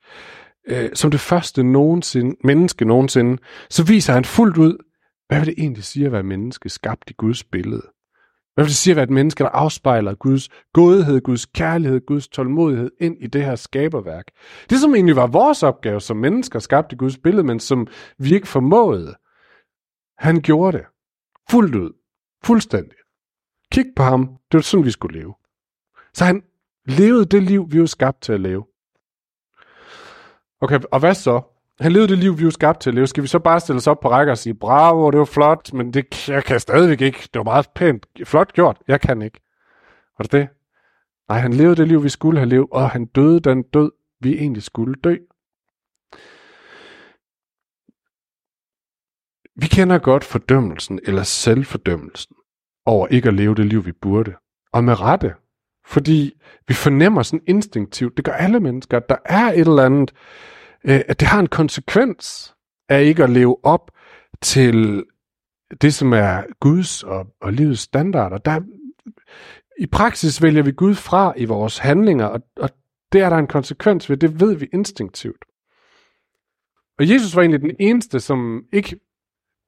[0.68, 4.78] Øh, som det første nogensinde, menneske nogensinde, så viser han fuldt ud,
[5.28, 7.84] hvad vil det egentlig sige at være menneske skabt i Guds billede?
[8.54, 12.28] Hvad vil det sige at være et menneske, der afspejler Guds godhed, Guds kærlighed, Guds
[12.28, 14.26] tålmodighed ind i det her skaberværk?
[14.70, 18.34] Det, som egentlig var vores opgave som mennesker skabt i Guds billede, men som vi
[18.34, 19.16] ikke formåede.
[20.18, 20.86] Han gjorde det.
[21.50, 21.92] Fuldt ud.
[22.44, 22.98] Fuldstændig.
[23.72, 24.28] Kig på ham.
[24.28, 25.34] Det var sådan, vi skulle leve.
[26.14, 26.44] Så han
[26.86, 28.66] levede det liv, vi var skabt til at leve.
[30.62, 31.42] Okay, og hvad så?
[31.80, 33.08] Han levede det liv, vi jo skabte til at leve.
[33.08, 35.74] Skal vi så bare stille os op på række og sige, bravo, det var flot,
[35.74, 37.20] men det, jeg kan stadigvæk ikke.
[37.34, 38.78] Det var meget pænt, flot gjort.
[38.88, 39.40] Jeg kan ikke.
[40.18, 40.48] Var det det?
[41.30, 44.34] Nej, han levede det liv, vi skulle have levet, og han døde den død, vi
[44.34, 45.16] egentlig skulle dø.
[49.56, 52.36] Vi kender godt fordømmelsen eller selvfordømmelsen
[52.86, 54.36] over ikke at leve det liv, vi burde.
[54.74, 55.36] Og med rette.
[55.90, 56.34] Fordi
[56.68, 60.12] vi fornemmer sådan instinktivt, det gør alle mennesker, at der er et eller andet,
[60.84, 62.54] øh, at det har en konsekvens
[62.90, 63.92] af ikke at leve op
[64.42, 65.04] til
[65.82, 68.38] det, som er Guds og, og livets standarder.
[68.38, 68.62] Der,
[69.80, 72.70] I praksis vælger vi Gud fra i vores handlinger, og, og
[73.12, 75.46] det er der en konsekvens ved, det ved vi instinktivt.
[77.00, 79.00] Og Jesus var egentlig den eneste, som ikke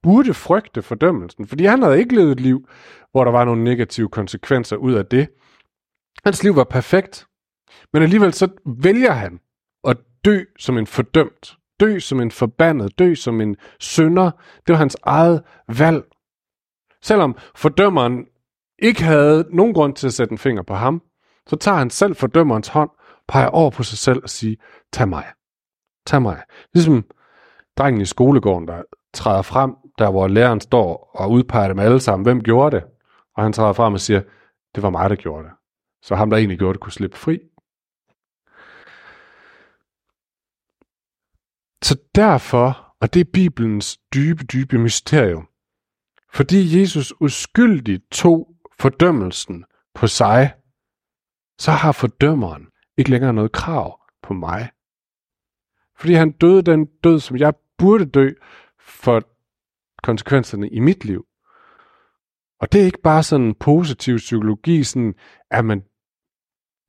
[0.04, 2.68] burde frygte fordømmelsen, fordi han havde ikke levet et liv,
[3.12, 5.28] hvor der var nogle negative konsekvenser ud af det.
[6.24, 7.28] Hans liv var perfekt,
[7.94, 9.40] men alligevel så vælger han
[9.88, 14.32] at dø som en fordømt, dø som en forbandet, dø som en synder.
[14.68, 16.04] Det var hans eget valg.
[17.02, 18.26] Selvom fordømmeren
[18.80, 21.02] ikke havde nogen grund til at sætte en finger på ham,
[21.48, 22.90] så tager han selv fordømmerens hånd,
[23.28, 24.56] peger over på sig selv og siger,
[24.94, 25.26] tag mig.
[26.06, 26.42] Tag mig.
[26.74, 27.06] Ligesom
[27.78, 28.82] drengen i skolegården, der
[29.14, 32.24] træder frem, der hvor læreren står og udpeger dem alle sammen.
[32.24, 32.86] Hvem gjorde det?
[33.36, 34.22] Og han træder frem og siger,
[34.76, 35.52] det var mig, der gjorde det.
[36.02, 37.40] Så ham, der egentlig gjorde det, kunne slippe fri.
[41.84, 45.48] Så derfor, og det er Bibelens dybe, dybe mysterium,
[46.34, 50.54] fordi Jesus uskyldigt tog fordømmelsen på sig,
[51.60, 54.72] så har fordømmeren ikke længere noget krav på mig.
[55.98, 58.30] Fordi han døde den død, som jeg burde dø
[58.80, 59.24] for
[60.04, 61.26] konsekvenserne i mit liv.
[62.60, 65.14] Og det er ikke bare sådan en positiv psykologi, sådan,
[65.52, 65.84] at man,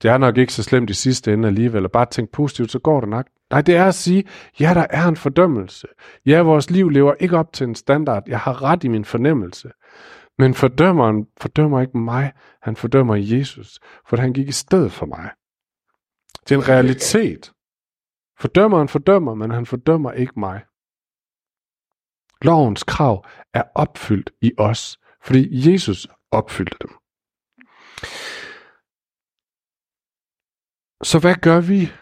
[0.02, 2.78] det er nok ikke så slemt i sidste ende alligevel, og bare tænk positivt, så
[2.78, 3.26] går det nok.
[3.50, 4.24] Nej, det er at sige,
[4.60, 5.86] ja, der er en fordømmelse.
[6.26, 8.22] Ja, vores liv lever ikke op til en standard.
[8.26, 9.70] Jeg har ret i min fornemmelse.
[10.38, 15.30] Men fordømmeren fordømmer ikke mig, han fordømmer Jesus, for han gik i stedet for mig.
[16.48, 17.52] Det er en realitet.
[18.38, 20.62] Fordømmeren fordømmer, men han fordømmer ikke mig.
[22.42, 27.01] Lovens krav er opfyldt i os, fordi Jesus opfyldte dem.
[31.02, 31.92] Så hvad gør vi?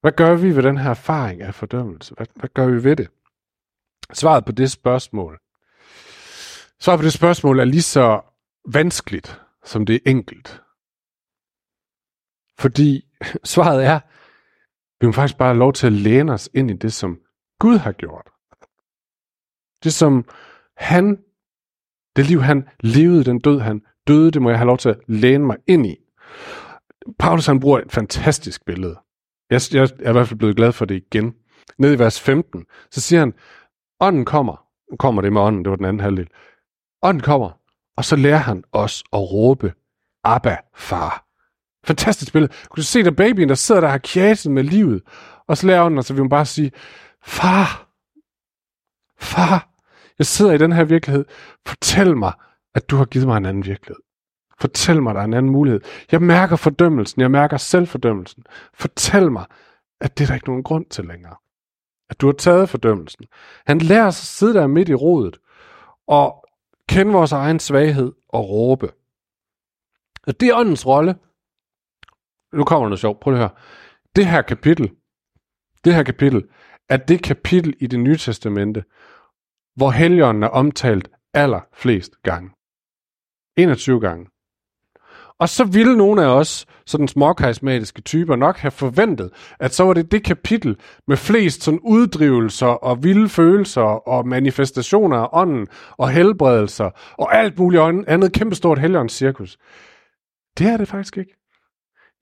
[0.00, 2.14] Hvad gør vi ved den her erfaring af fordømmelse?
[2.14, 3.08] Hvad, hvad gør vi ved det?
[4.12, 5.38] Svaret på det spørgsmål.
[6.80, 8.20] Svaret på det spørgsmål er lige så
[8.68, 10.62] vanskeligt, som det er enkelt.
[12.58, 13.04] Fordi
[13.54, 14.00] svaret er,
[15.00, 17.18] vi må faktisk bare have lov til at læne os ind i det, som
[17.58, 18.30] Gud har gjort.
[19.84, 20.28] Det som
[20.76, 21.24] han,
[22.16, 25.00] det liv han levede, den død han døde, det må jeg have lov til at
[25.06, 25.96] læne mig ind i.
[27.18, 28.98] Paulus han bruger et fantastisk billede.
[29.50, 31.34] Jeg, jeg er i hvert fald blevet glad for det igen.
[31.78, 33.34] Ned i vers 15, så siger han,
[34.00, 34.66] ånden kommer.
[34.90, 36.28] Nu kommer det med ånden, det var den anden halvdel.
[37.02, 37.50] Ånden kommer,
[37.96, 39.74] og så lærer han os at råbe,
[40.24, 41.26] Abba, far.
[41.84, 42.52] Fantastisk billede.
[42.68, 45.02] Kunne du se der babyen, der sidder der og har kjaset med livet,
[45.48, 46.72] og så lærer ånden, og så vil hun bare sige,
[47.24, 47.88] far,
[49.20, 49.68] far,
[50.18, 51.24] jeg sidder i den her virkelighed.
[51.66, 52.32] Fortæl mig,
[52.74, 54.05] at du har givet mig en anden virkelighed.
[54.60, 55.80] Fortæl mig, der er en anden mulighed.
[56.12, 57.20] Jeg mærker fordømmelsen.
[57.20, 58.44] Jeg mærker selvfordømmelsen.
[58.74, 59.46] Fortæl mig,
[60.00, 61.36] at det er der ikke nogen grund til længere.
[62.10, 63.24] At du har taget fordømmelsen.
[63.66, 65.38] Han lærer sig at sidde der midt i rodet
[66.06, 66.44] og
[66.88, 68.92] kende vores egen svaghed og råbe.
[70.26, 71.16] Og det er åndens rolle.
[72.52, 73.20] Nu kommer noget sjovt.
[73.20, 73.50] Prøv at høre.
[74.16, 74.90] Det her kapitel,
[75.84, 76.48] det her kapitel,
[76.88, 78.84] er det kapitel i det nye testamente,
[79.74, 82.50] hvor helligånden er omtalt allerflest gange.
[83.56, 84.26] 21 gange.
[85.38, 89.92] Og så ville nogle af os, sådan småkarismatiske typer, nok have forventet, at så var
[89.92, 90.76] det det kapitel
[91.08, 97.58] med flest sådan uddrivelser og vilde følelser og manifestationer af ånden og helbredelser og alt
[97.58, 99.58] muligt andet kæmpestort cirkus.
[100.58, 101.36] Det er det faktisk ikke.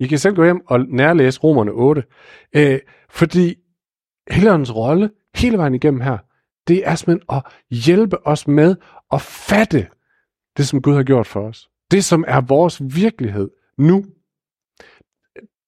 [0.00, 2.02] I kan selv gå hjem og nærlæse Romerne 8,
[2.56, 2.78] øh,
[3.10, 3.54] fordi
[4.30, 6.18] Helligåndens rolle hele vejen igennem her,
[6.68, 8.76] det er simpelthen at hjælpe os med
[9.12, 9.86] at fatte
[10.56, 11.68] det, som Gud har gjort for os.
[11.94, 14.04] Det, som er vores virkelighed nu.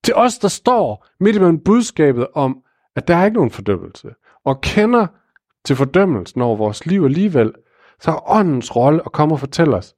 [0.04, 2.62] Til os, der står midt imellem budskabet om,
[2.96, 5.06] at der er ikke nogen fordømmelse, og kender
[5.64, 7.52] til fordømmelsen over vores liv alligevel,
[8.00, 9.94] så er åndens rolle at komme og fortælle os,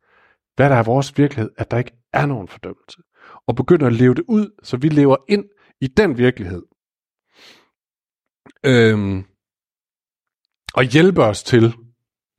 [0.57, 3.03] hvad der er vores virkelighed, at der ikke er nogen fordømmelse.
[3.47, 5.45] Og begynde at leve det ud, så vi lever ind
[5.81, 6.62] i den virkelighed.
[8.67, 9.25] Øhm,
[10.75, 11.75] og hjælpe os til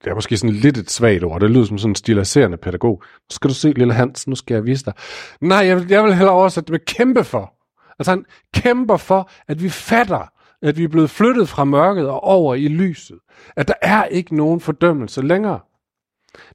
[0.04, 1.42] det er måske sådan lidt et svagt ord.
[1.42, 3.04] Det lyder som sådan en stiliserende pædagog.
[3.04, 4.94] Nu skal du se, lille Hans, nu skal jeg vise dig.
[5.42, 7.54] Nej, jeg vil, jeg vil hellere oversætte det med kæmpe for.
[8.00, 10.32] Altså han kæmper for, at vi fatter,
[10.62, 13.20] at vi er blevet flyttet fra mørket og over i lyset.
[13.56, 15.60] At der er ikke nogen fordømmelse længere.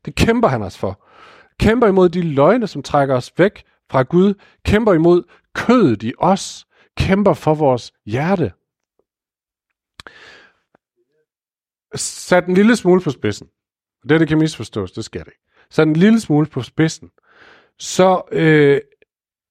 [0.05, 1.05] Det kæmper han os for.
[1.61, 4.35] Kæmper imod de løgne, som trækker os væk fra Gud.
[4.65, 5.23] Kæmper imod
[5.55, 6.67] kødet i os.
[6.97, 8.53] Kæmper for vores hjerte
[11.95, 13.49] sat en lille smule på spidsen,
[14.09, 15.45] det, det kan misforstås, det skal det ikke.
[15.71, 17.11] Sat en lille smule på spidsen,
[17.79, 18.81] så øh,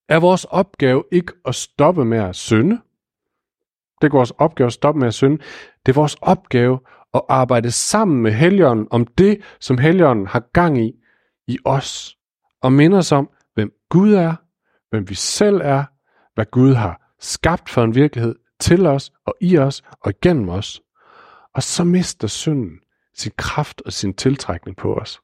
[0.09, 2.81] er vores opgave ikke at stoppe med at synde.
[4.01, 5.37] Det er vores opgave at stoppe med at synde.
[5.85, 6.79] Det er vores opgave
[7.13, 10.93] at arbejde sammen med Helligånden om det, som Helligånden har gang i
[11.47, 12.17] i os.
[12.61, 14.35] Og minde os om, hvem Gud er,
[14.89, 15.83] hvem vi selv er,
[16.33, 20.81] hvad Gud har skabt for en virkelighed til os og i os og igennem os.
[21.53, 22.79] Og så mister synden
[23.13, 25.21] sin kraft og sin tiltrækning på os.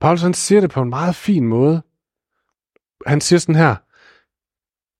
[0.00, 1.82] Paulus han siger det på en meget fin måde.
[3.06, 3.76] Han siger sådan her,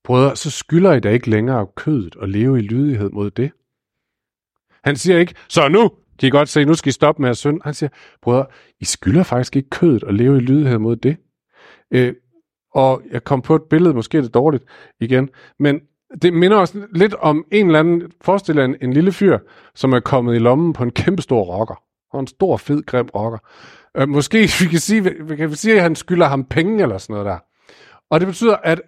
[0.04, 3.52] Brødre, så skylder I da ikke længere af kødet og leve i lydighed mod det.
[4.84, 7.36] Han siger ikke, så nu kan I godt se, nu skal I stoppe med at
[7.36, 7.60] synde.
[7.64, 7.90] Han siger,
[8.22, 8.46] brødre,
[8.80, 11.16] I skylder faktisk ikke kødet og leve i lydighed mod det.
[11.90, 12.14] Øh,
[12.74, 14.64] og jeg kom på et billede, måske er det dårligt
[15.00, 15.80] igen, men
[16.22, 19.38] det minder også lidt om en eller anden, forestil en, en lille fyr,
[19.74, 21.82] som er kommet i lommen på en kæmpe stor rocker.
[22.12, 23.38] Og en stor, fed, grim rocker.
[23.96, 27.14] Øh, måske vi kan, sige, vi kan sige, at han skylder ham penge eller sådan
[27.14, 27.38] noget der.
[28.10, 28.80] Og det betyder, at,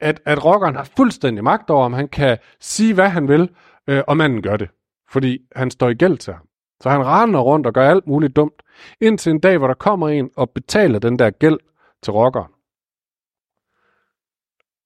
[0.00, 3.50] at, at rockeren har fuldstændig magt over, om han kan sige, hvad han vil,
[3.88, 4.68] øh, og manden gør det.
[5.10, 6.46] Fordi han står i gæld til ham.
[6.82, 8.62] Så han render rundt og gør alt muligt dumt.
[9.00, 11.58] Indtil en dag, hvor der kommer en og betaler den der gæld
[12.02, 12.52] til rockeren.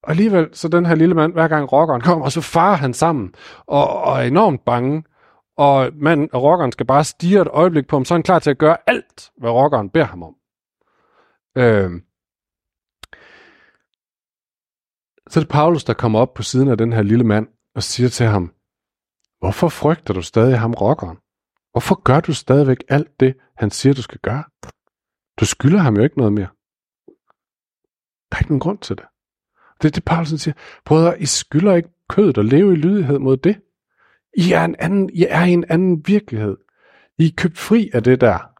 [0.03, 3.35] Og alligevel, så den her lille mand, hver gang rockeren kommer, så farer han sammen,
[3.65, 5.03] og, og er enormt bange.
[5.57, 8.39] Og manden og rockeren skal bare stige et øjeblik på ham, så er han klar
[8.39, 10.35] til at gøre alt, hvad rockeren beder ham om.
[11.57, 12.01] Øh.
[15.29, 17.83] Så er det Paulus, der kommer op på siden af den her lille mand, og
[17.83, 18.53] siger til ham,
[19.41, 21.17] Hvorfor frygter du stadig ham rockeren?
[21.71, 24.43] Hvorfor gør du stadigvæk alt det, han siger, du skal gøre?
[25.39, 26.49] Du skylder ham jo ikke noget mere.
[28.29, 29.05] Der er ikke nogen grund til det.
[29.81, 30.55] Det er det, Paulsen siger.
[30.85, 33.59] Brødre, I skylder ikke kødet og leve i lydighed mod det.
[34.37, 36.57] I er, en anden, I er i en anden virkelighed.
[37.17, 38.51] I er købt fri af det der.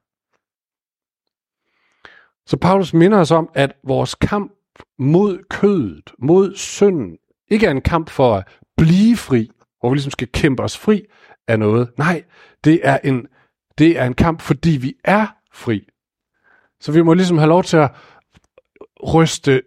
[2.46, 4.52] Så Paulus minder os om, at vores kamp
[5.00, 10.12] mod kødet, mod synden, ikke er en kamp for at blive fri, hvor vi ligesom
[10.12, 11.06] skal kæmpe os fri
[11.48, 11.92] af noget.
[11.98, 12.24] Nej,
[12.64, 13.28] det er en,
[13.78, 15.88] det er en kamp, fordi vi er fri.
[16.80, 17.92] Så vi må ligesom have lov til at
[19.14, 19.62] ryste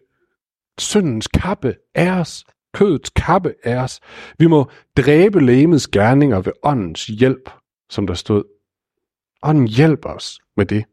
[0.78, 4.00] syndens kappe er os, kødets kappe er os.
[4.38, 7.50] Vi må dræbe lægemets gerninger ved åndens hjælp,
[7.90, 8.44] som der stod.
[9.42, 10.84] Ånden hjælper os med det.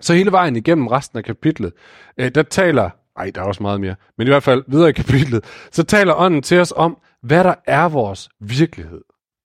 [0.00, 1.72] Så hele vejen igennem resten af kapitlet,
[2.18, 4.92] øh, der taler, ej, der er også meget mere, men i hvert fald videre i
[4.92, 9.00] kapitlet, så taler ånden til os om, hvad der er vores virkelighed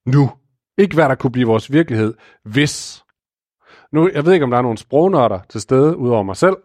[0.05, 0.31] nu.
[0.77, 3.03] Ikke hvad der kunne blive vores virkelighed, hvis.
[3.91, 6.55] Nu, jeg ved ikke, om der er nogle sprognørder til stede, udover mig selv,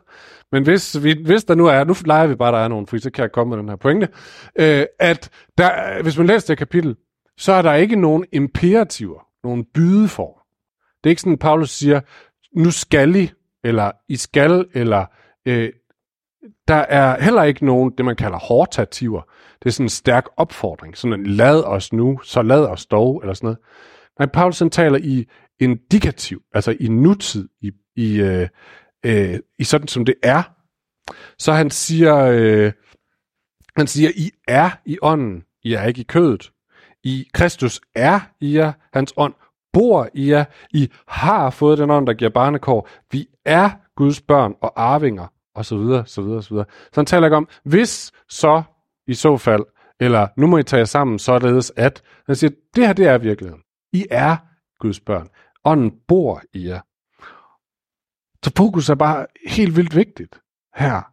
[0.53, 2.99] men hvis, vi, hvis der nu er, nu leger vi bare, der er nogen, for
[2.99, 4.09] så kan jeg komme med den her pointe,
[4.59, 6.97] øh, at der, hvis man læser det kapitel,
[7.39, 10.35] så er der ikke nogen imperativer, nogen bydeform.
[11.05, 12.01] Det er ikke sådan, at Paulus siger,
[12.57, 13.31] nu skal I,
[13.65, 15.07] eller I skal, eller
[15.47, 15.73] øh,
[16.69, 19.23] der er heller ikke nogen, det man kalder hortativer.
[19.59, 20.97] Det er sådan en stærk opfordring.
[20.97, 23.59] Sådan en, lad os nu, så lad os dog, eller sådan noget.
[24.19, 25.25] Nej, Paulus han taler i
[25.61, 28.49] indikativ, altså i nutid, i, i, øh,
[29.05, 30.43] øh, i sådan som det er.
[31.39, 32.73] Så han siger, øh,
[33.77, 36.53] han siger, I er i ånden, I er ikke i kødet.
[37.05, 39.35] I Kristus er i jer, hans ånd
[39.73, 42.89] bor i jer, I har fået den ånd, der giver barnekår.
[43.13, 46.67] Vi er Guds børn og arvinger, og så videre, så videre, så videre.
[46.71, 48.63] Så han taler ikke om, hvis så
[49.07, 49.65] i så fald,
[50.01, 53.19] eller nu må I tage jer sammen, således at, han siger, det her det er
[53.19, 53.63] virkeligheden.
[53.93, 54.37] I er
[54.79, 55.29] Guds børn.
[55.65, 56.81] Ånden bor i jer.
[58.45, 60.41] Så fokus er bare helt vildt vigtigt
[60.75, 61.13] her.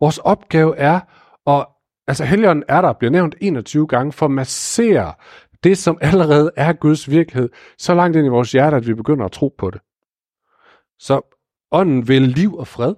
[0.00, 1.00] Vores opgave er,
[1.46, 1.66] at,
[2.06, 5.14] altså Helligånden er der, bliver nævnt 21 gange, for at massere
[5.64, 9.24] det, som allerede er Guds virkelighed, så langt ind i vores hjerte, at vi begynder
[9.24, 9.80] at tro på det.
[10.98, 11.20] Så
[11.70, 12.94] ånden vil liv og fred.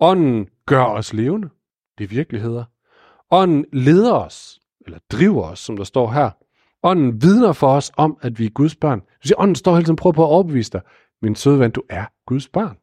[0.00, 1.48] Ånden gør os levende.
[1.98, 2.64] Det er virkeligheder.
[3.30, 6.30] Ånden leder os, eller driver os, som der står her.
[6.82, 9.00] Ånden vidner for os om, at vi er Guds børn.
[9.00, 10.80] Du siger, ånden står hele tiden og prøver på at overbevise dig.
[11.22, 12.76] Min søde ven, du er Guds barn.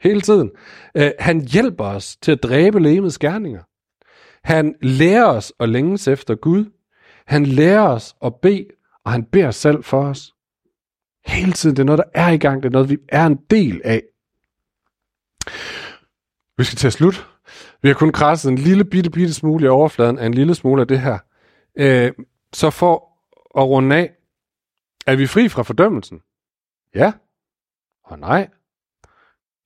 [0.00, 0.50] Hele tiden.
[0.94, 3.62] Øh, han hjælper os til at dræbe lemets gerninger.
[4.44, 6.64] Han lærer os at længes efter Gud.
[7.26, 8.66] Han lærer os at bede,
[9.04, 10.34] og han beder selv for os.
[11.26, 12.62] Hele tiden, det er noget, der er i gang.
[12.62, 14.02] Det er noget, vi er en del af.
[16.58, 17.20] Vi skal til at slutte.
[17.82, 20.80] Vi har kun krasset en lille bitte, bitte smule i overfladen af en lille smule
[20.80, 21.18] af det her.
[21.76, 22.12] Øh,
[22.52, 23.08] så for
[23.60, 24.12] at runde af,
[25.06, 26.20] er vi fri fra fordømmelsen?
[26.94, 27.12] Ja
[28.08, 28.48] og nej.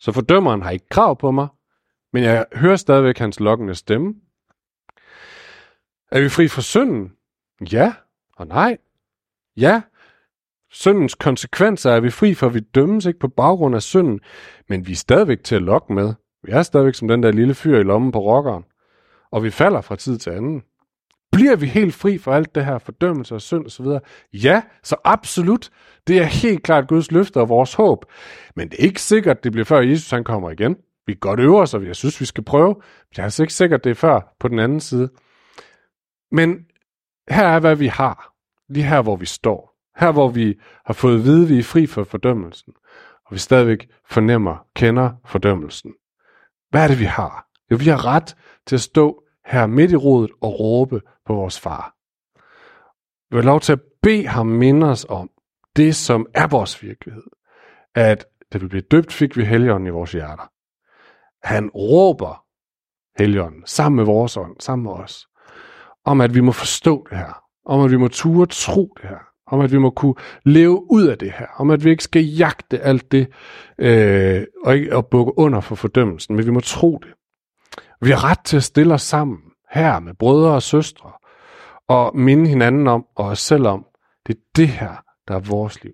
[0.00, 1.48] Så fordømmeren har ikke krav på mig,
[2.12, 4.14] men jeg hører stadigvæk hans lokkende stemme.
[6.10, 7.12] Er vi fri fra synden?
[7.72, 7.94] Ja
[8.36, 8.78] og nej.
[9.56, 9.82] Ja,
[10.70, 14.20] syndens konsekvenser er vi fri for, vi dømmes ikke på baggrund af synden,
[14.68, 16.14] men vi er stadigvæk til at lokke med.
[16.42, 18.64] Vi er stadigvæk som den der lille fyr i lommen på rockeren,
[19.30, 20.62] og vi falder fra tid til anden.
[21.32, 23.86] Bliver vi helt fri for alt det her fordømmelse og synd osv.?
[24.32, 25.70] Ja, så absolut.
[26.06, 28.04] Det er helt klart Guds løfte og vores håb.
[28.56, 30.76] Men det er ikke sikkert, det bliver før Jesus han kommer igen.
[31.06, 32.74] Vi kan godt øve os, og jeg synes, vi skal prøve.
[32.74, 35.08] Men det er altså ikke sikkert, det er før på den anden side.
[36.32, 36.66] Men
[37.28, 38.32] her er, hvad vi har.
[38.68, 39.72] Lige her, hvor vi står.
[40.00, 40.54] Her, hvor vi
[40.86, 42.72] har fået at vide, at vi er fri for fordømmelsen.
[43.26, 45.92] Og vi stadigvæk fornemmer, kender fordømmelsen.
[46.70, 47.46] Hvad er det, vi har?
[47.70, 51.60] Jo, vi har ret til at stå her midt i rodet og råbe på vores
[51.60, 51.94] far.
[53.30, 55.30] Vi har lov til at bede ham minde os om
[55.76, 57.24] det, som er vores virkelighed.
[57.94, 60.50] At da vi blev døbt, fik vi helligånden i vores hjerter.
[61.42, 62.44] Han råber
[63.18, 65.26] helligånden sammen med vores ånd, sammen med os,
[66.04, 69.18] om at vi må forstå det her, om at vi må ture tro det her,
[69.46, 72.24] om at vi må kunne leve ud af det her, om at vi ikke skal
[72.24, 73.28] jagte alt det
[73.78, 77.14] øh, og ikke at bukke under for fordømmelsen, men vi må tro det.
[78.02, 79.38] Vi har ret til at stille os sammen
[79.70, 81.12] her med brødre og søstre
[81.88, 83.86] og minde hinanden om og os selv om,
[84.26, 84.96] det er det her,
[85.28, 85.92] der er vores liv.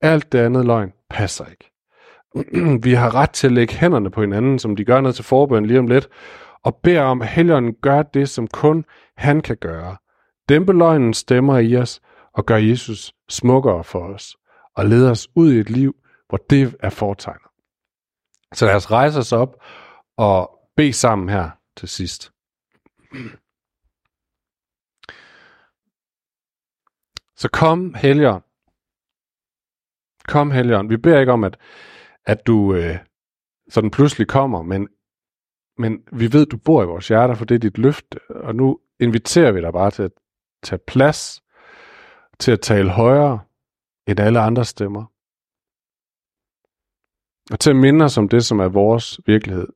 [0.00, 1.70] Alt det andet løgn passer ikke.
[2.86, 5.66] vi har ret til at lægge hænderne på hinanden, som de gør ned til forbøn
[5.66, 6.08] lige om lidt,
[6.64, 8.84] og beder om, at Helligånden gør det, som kun
[9.16, 9.96] han kan gøre.
[10.48, 12.00] Dæmpe løgnen stemmer i os,
[12.34, 14.36] og gør Jesus smukkere for os,
[14.76, 15.94] og leder os ud i et liv,
[16.28, 17.48] hvor det er foretegnet.
[18.54, 19.56] Så lad os rejse os op
[20.18, 22.32] og bede sammen her til sidst.
[27.36, 28.42] Så kom, Helligånd.
[30.28, 30.88] Kom, Helligånd.
[30.88, 31.56] Vi beder ikke om, at,
[32.24, 32.98] at du øh,
[33.68, 34.88] sådan pludselig kommer, men,
[35.78, 38.18] men vi ved, du bor i vores hjerter, for det er dit løfte.
[38.30, 40.12] Og nu inviterer vi dig bare til at
[40.62, 41.42] tage plads,
[42.38, 43.40] til at tale højere
[44.06, 45.04] end alle andre stemmer.
[47.50, 49.68] Og til at minde os om det, som er vores virkelighed.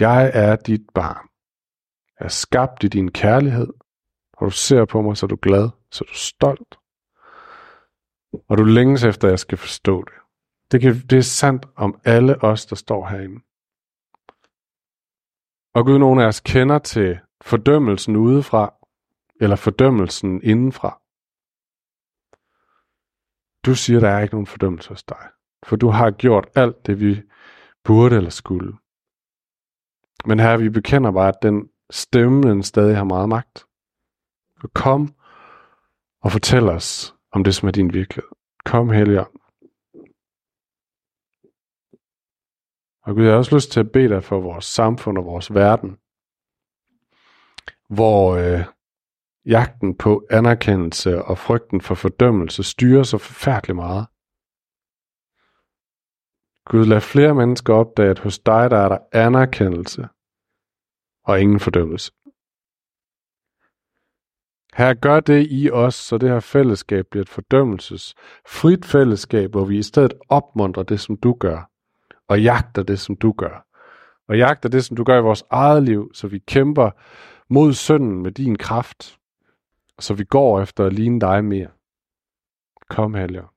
[0.00, 1.28] Jeg er dit barn.
[2.20, 3.72] Jeg er skabt i din kærlighed,
[4.40, 6.78] Når du ser på mig, så er du glad, så er du stolt.
[8.48, 10.14] Og du længes efter, at jeg skal forstå det.
[10.72, 13.40] Det, kan, det er sandt om alle os, der står herinde.
[15.74, 18.74] Og Gud, nogen af os kender til fordømmelsen udefra,
[19.40, 21.00] eller fordømmelsen indenfra.
[23.66, 25.28] Du siger, der er ikke nogen fordømmelse hos dig,
[25.66, 27.22] for du har gjort alt det, vi
[27.84, 28.78] burde eller skulle.
[30.26, 33.58] Men her vi bekender bare, at den stemme den stadig har meget magt.
[34.60, 35.14] Så kom
[36.20, 38.30] og fortæl os om det, som er din virkelighed.
[38.64, 39.34] Kom, Helligånd.
[43.02, 45.54] Og Gud, jeg har også lyst til at bede dig for vores samfund og vores
[45.54, 45.90] verden,
[47.88, 48.64] hvor øh,
[49.46, 54.06] Jagten på anerkendelse og frygten for fordømmelse styrer så forfærdeligt meget.
[56.66, 60.08] Gud lad flere mennesker opdage, at hos dig der er der anerkendelse
[61.24, 62.12] og ingen fordømmelse.
[64.74, 68.14] Her gør det i os, så det her fællesskab bliver et fordømmelses
[68.46, 71.70] frit fællesskab, hvor vi i stedet opmuntrer det, som du gør,
[72.28, 73.66] og jagter det, som du gør.
[74.28, 76.90] Og jagter det, som du gør i vores eget liv, så vi kæmper
[77.48, 79.18] mod synden med din kraft,
[79.98, 81.68] så vi går efter at ligne dig mere.
[82.88, 83.53] Kom, Helligånd.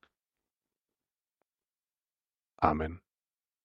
[2.61, 2.99] Amen.